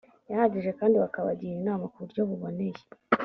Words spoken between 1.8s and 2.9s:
ku buryo buboneye